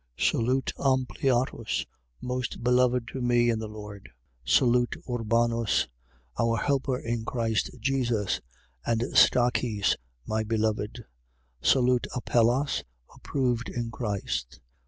[0.17, 0.31] 16:8.
[0.31, 1.85] Salute Ampliatus,
[2.21, 4.09] most beloved to me in the Lord.
[4.47, 4.51] 16:9.
[4.51, 5.87] Salute Urbanus,
[6.39, 8.41] our helper in Christ Jesus
[8.83, 9.95] and Stachys,
[10.25, 11.05] my beloved.
[11.61, 11.67] 16:10.
[11.69, 12.83] Salute Apellas,
[13.13, 14.59] approved in Christ.